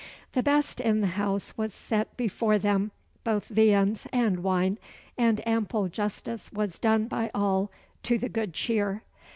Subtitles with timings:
[0.31, 2.89] The best in the house was set before them
[3.23, 4.79] both viands and wine
[5.15, 7.69] and ample justice was done by all
[8.01, 9.03] to the good cheer.